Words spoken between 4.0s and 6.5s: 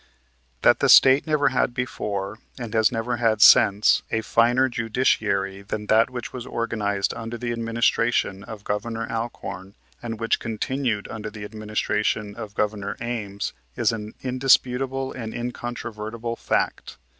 a finer Judiciary than that which was